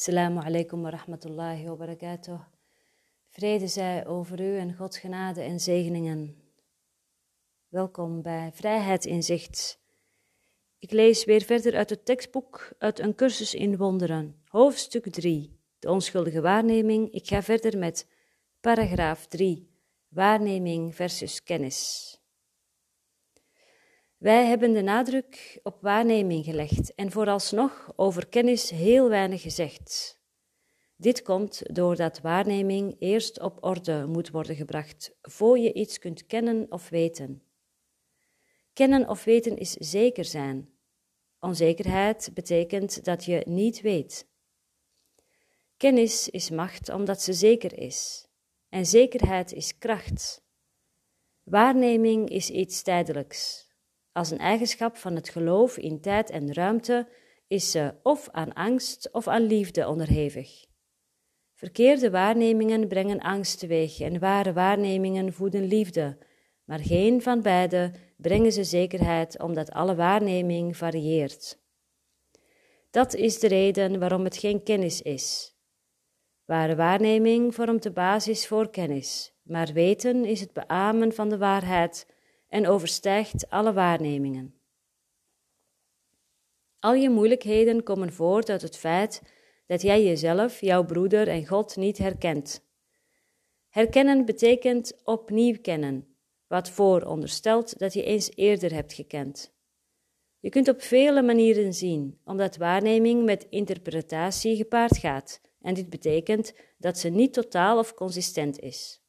[0.00, 2.40] Assalamu alaikum wa rahmatullahi wa barakatuh.
[3.28, 6.36] Vrede zij over u en Gods genade en zegeningen.
[7.68, 9.78] Welkom bij Vrijheid in Zicht.
[10.78, 15.90] Ik lees weer verder uit het tekstboek uit een cursus in wonderen, hoofdstuk 3, de
[15.90, 17.12] onschuldige waarneming.
[17.12, 18.06] Ik ga verder met
[18.60, 19.70] paragraaf 3,
[20.08, 22.19] waarneming versus kennis.
[24.20, 30.20] Wij hebben de nadruk op waarneming gelegd en vooralsnog over kennis heel weinig gezegd.
[30.96, 36.66] Dit komt doordat waarneming eerst op orde moet worden gebracht voor je iets kunt kennen
[36.68, 37.42] of weten.
[38.72, 40.70] Kennen of weten is zeker zijn.
[41.38, 44.28] Onzekerheid betekent dat je niet weet.
[45.76, 48.28] Kennis is macht omdat ze zeker is,
[48.68, 50.42] en zekerheid is kracht.
[51.42, 53.69] Waarneming is iets tijdelijks.
[54.12, 57.08] Als een eigenschap van het geloof in tijd en ruimte
[57.46, 60.64] is ze of aan angst of aan liefde onderhevig.
[61.54, 66.18] Verkeerde waarnemingen brengen angst teweeg en ware waarnemingen voeden liefde,
[66.64, 71.58] maar geen van beide brengen ze zekerheid omdat alle waarneming varieert.
[72.90, 75.54] Dat is de reden waarom het geen kennis is.
[76.44, 82.06] Ware waarneming vormt de basis voor kennis, maar weten is het beamen van de waarheid
[82.50, 84.54] en overstijgt alle waarnemingen.
[86.78, 89.22] Al je moeilijkheden komen voort uit het feit
[89.66, 92.64] dat jij jezelf, jouw broeder en God niet herkent.
[93.68, 99.52] Herkennen betekent opnieuw kennen, wat vooronderstelt dat je eens eerder hebt gekend.
[100.38, 106.54] Je kunt op vele manieren zien, omdat waarneming met interpretatie gepaard gaat, en dit betekent
[106.78, 109.02] dat ze niet totaal of consistent is.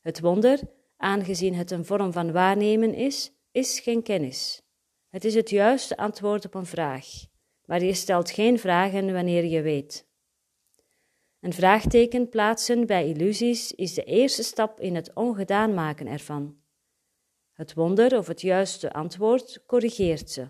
[0.00, 0.60] Het wonder
[1.02, 4.62] aangezien het een vorm van waarnemen is, is geen kennis.
[5.08, 7.06] Het is het juiste antwoord op een vraag,
[7.64, 10.06] maar je stelt geen vragen wanneer je weet.
[11.40, 16.56] Een vraagteken plaatsen bij illusies is de eerste stap in het ongedaan maken ervan.
[17.52, 20.48] Het wonder of het juiste antwoord corrigeert ze.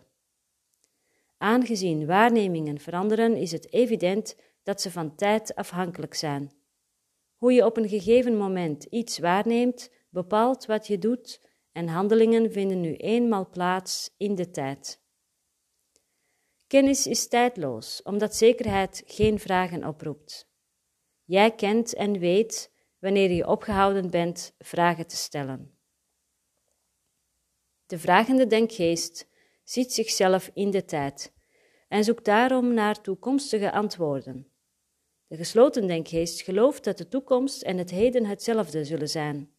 [1.39, 6.53] Aangezien waarnemingen veranderen, is het evident dat ze van tijd afhankelijk zijn.
[7.37, 11.41] Hoe je op een gegeven moment iets waarneemt, bepaalt wat je doet
[11.73, 15.01] en handelingen vinden nu eenmaal plaats in de tijd.
[16.67, 20.51] Kennis is tijdloos, omdat zekerheid geen vragen oproept.
[21.25, 25.79] Jij kent en weet wanneer je opgehouden bent vragen te stellen.
[27.87, 29.29] De vragende denkgeest
[29.65, 31.33] ziet zichzelf in de tijd
[31.89, 34.53] en zoekt daarom naar toekomstige antwoorden.
[35.27, 39.52] De gesloten denkgeest gelooft dat de toekomst en het heden hetzelfde zullen zijn.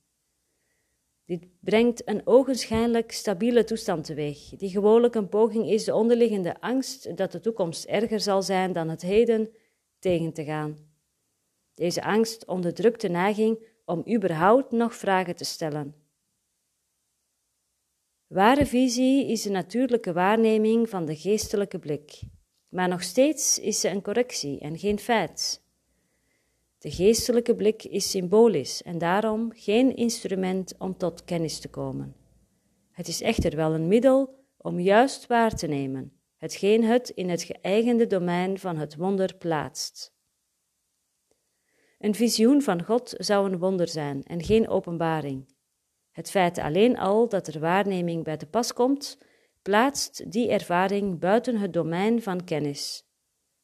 [1.26, 7.18] Dit brengt een ogenschijnlijk stabiele toestand teweeg, die gewoonlijk een poging is de onderliggende angst
[7.18, 9.50] dat de toekomst erger zal zijn dan het heden
[10.00, 10.78] tegen te gaan.
[11.74, 15.96] Deze angst onderdrukt de neiging om überhaupt nog vragen te stellen.
[18.28, 22.22] Ware visie is de natuurlijke waarneming van de geestelijke blik,
[22.70, 25.63] maar nog steeds is ze een correctie en geen feit.
[26.84, 32.16] De geestelijke blik is symbolisch en daarom geen instrument om tot kennis te komen.
[32.92, 37.44] Het is echter wel een middel om juist waar te nemen, hetgeen het in het
[37.44, 40.14] geëigende domein van het wonder plaatst.
[42.00, 45.56] Een visioen van God zou een wonder zijn en geen openbaring.
[46.12, 49.18] Het feit alleen al dat er waarneming bij te pas komt,
[49.62, 53.04] plaatst die ervaring buiten het domein van kennis.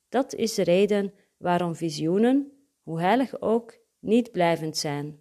[0.10, 2.54] Dat is de reden waarom visioenen,
[2.90, 5.20] hoe heilig ook, niet blijvend zijn.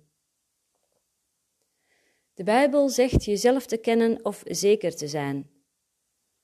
[2.34, 5.50] De Bijbel zegt jezelf te kennen of zeker te zijn.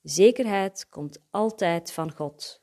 [0.02, 2.62] Zekerheid komt altijd van God.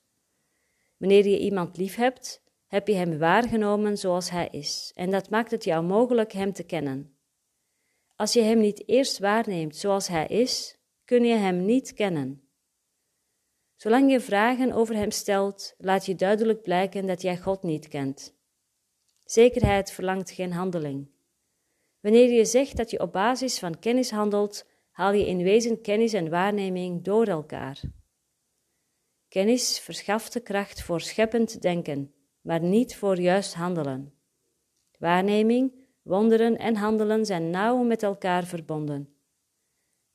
[0.97, 5.51] Wanneer je iemand lief hebt, heb je hem waargenomen zoals hij is, en dat maakt
[5.51, 7.17] het jou mogelijk hem te kennen.
[8.15, 12.49] Als je hem niet eerst waarneemt zoals hij is, kun je hem niet kennen.
[13.75, 18.39] Zolang je vragen over hem stelt, laat je duidelijk blijken dat jij God niet kent.
[19.31, 21.09] Zekerheid verlangt geen handeling.
[21.99, 26.13] Wanneer je zegt dat je op basis van kennis handelt, haal je in wezen kennis
[26.13, 27.81] en waarneming door elkaar.
[29.27, 34.13] Kennis verschaft de kracht voor scheppend denken, maar niet voor juist handelen.
[34.97, 39.15] Waarneming, wonderen en handelen zijn nauw met elkaar verbonden.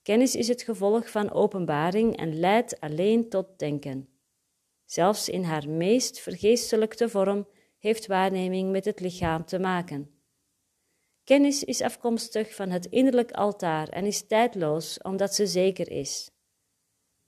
[0.03, 4.09] Kennis is het gevolg van openbaring en leidt alleen tot denken.
[4.85, 7.47] Zelfs in haar meest vergeestelijkte vorm
[7.79, 10.11] heeft waarneming met het lichaam te maken.
[11.25, 16.31] Kennis is afkomstig van het innerlijk altaar en is tijdloos omdat ze zeker is.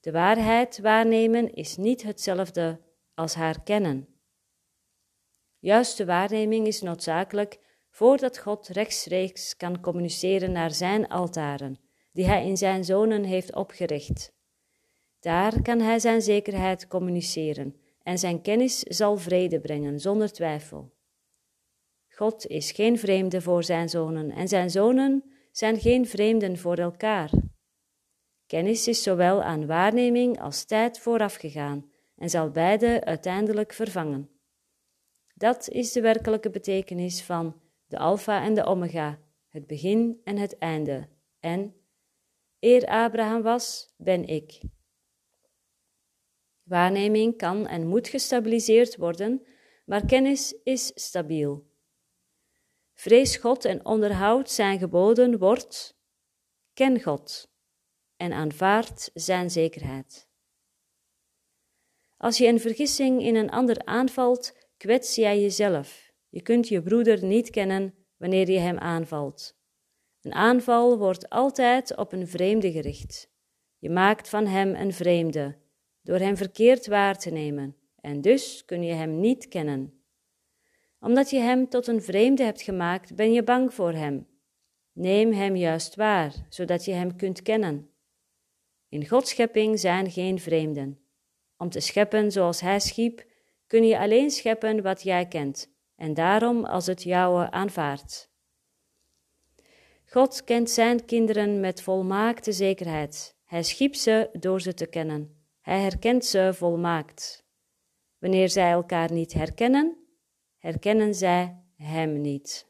[0.00, 2.80] De waarheid waarnemen is niet hetzelfde
[3.14, 4.08] als haar kennen.
[5.58, 7.58] Juiste waarneming is noodzakelijk
[7.90, 11.78] voordat God rechtstreeks kan communiceren naar zijn altaren,
[12.12, 14.32] die hij in zijn zonen heeft opgericht.
[15.20, 20.92] Daar kan hij zijn zekerheid communiceren en zijn kennis zal vrede brengen, zonder twijfel.
[22.08, 27.30] God is geen vreemde voor zijn zonen en zijn zonen zijn geen vreemden voor elkaar.
[28.46, 34.30] Kennis is zowel aan waarneming als tijd voorafgegaan en zal beide uiteindelijk vervangen.
[35.34, 39.18] Dat is de werkelijke betekenis van de Alpha en de Omega,
[39.48, 41.08] het begin en het einde.
[41.40, 41.74] En
[42.58, 44.60] eer Abraham was, ben ik.
[46.68, 49.46] Waarneming kan en moet gestabiliseerd worden,
[49.84, 51.66] maar kennis is stabiel.
[52.94, 55.98] Vrees God en onderhoud zijn geboden wordt,
[56.74, 57.50] ken God
[58.16, 60.28] en aanvaard zijn zekerheid.
[62.16, 66.12] Als je een vergissing in een ander aanvalt, kwets jij jezelf.
[66.28, 69.56] Je kunt je broeder niet kennen wanneer je hem aanvalt.
[70.20, 73.30] Een aanval wordt altijd op een vreemde gericht.
[73.78, 75.58] Je maakt van hem een vreemde,
[76.08, 80.02] door hem verkeerd waar te nemen, en dus kun je hem niet kennen.
[81.00, 84.26] Omdat je hem tot een vreemde hebt gemaakt, ben je bang voor hem.
[84.92, 87.90] Neem hem juist waar, zodat je hem kunt kennen.
[88.88, 90.98] In Gods schepping zijn geen vreemden.
[91.56, 93.26] Om te scheppen zoals Hij schiep,
[93.66, 98.30] kun je alleen scheppen wat jij kent, en daarom als het jouwe aanvaardt.
[100.06, 103.36] God kent zijn kinderen met volmaakte zekerheid.
[103.44, 105.37] Hij schiep ze door ze te kennen.
[105.68, 107.46] Hij herkent ze volmaakt.
[108.18, 110.06] Wanneer zij elkaar niet herkennen,
[110.56, 112.66] herkennen zij Hem niet.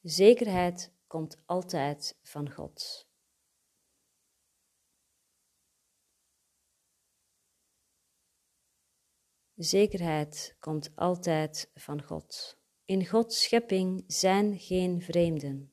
[0.00, 3.08] Zekerheid komt altijd van God.
[9.56, 12.58] Zekerheid komt altijd van God.
[12.84, 15.72] In Gods schepping zijn geen vreemden.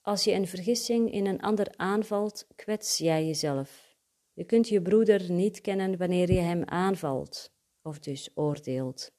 [0.00, 3.96] Als je een vergissing in een ander aanvalt, kwets jij jezelf.
[4.32, 9.12] Je kunt je broeder niet kennen wanneer je hem aanvalt, of dus oordeelt.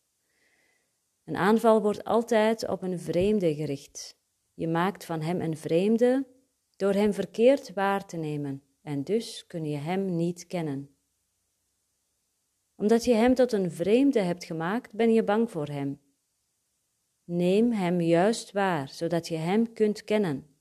[1.26, 4.18] Een aanval wordt altijd op een vreemde gericht.
[4.54, 6.26] Je maakt van hem een vreemde
[6.76, 10.96] door hem verkeerd waar te nemen, en dus kun je hem niet kennen.
[12.76, 16.02] Omdat je hem tot een vreemde hebt gemaakt, ben je bang voor hem.
[17.24, 20.56] Neem hem juist waar, zodat je hem kunt kennen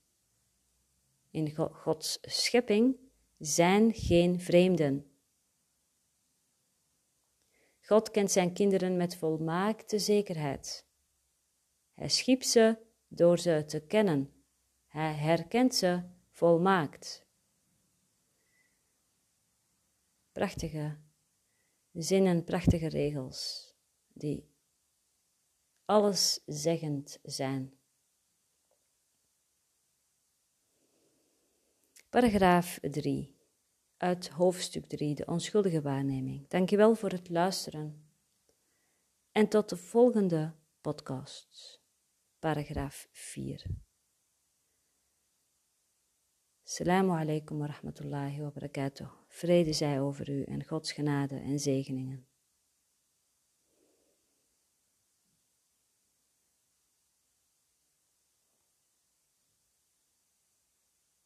[1.34, 2.96] in Gods schepping
[3.38, 5.06] zijn geen vreemden.
[7.86, 10.86] God kent zijn kinderen met volmaakte zekerheid.
[11.94, 12.78] Hij schiep ze
[13.08, 14.44] door ze te kennen.
[14.86, 17.26] Hij herkent ze volmaakt.
[20.32, 20.98] Prachtige
[21.92, 23.72] zinnen, prachtige regels
[24.12, 24.50] die
[25.84, 27.78] alleszeggend zijn.
[32.08, 33.33] Paragraaf 3
[33.96, 36.48] uit hoofdstuk 3, de onschuldige waarneming.
[36.48, 38.08] Dankjewel voor het luisteren.
[39.32, 41.82] En tot de volgende podcast.
[42.38, 43.66] Paragraaf 4.
[46.64, 49.08] Assalamu alaikum wa rahmatullahi wa barakatuh.
[49.28, 52.26] Vrede zij over u en Gods genade en zegeningen.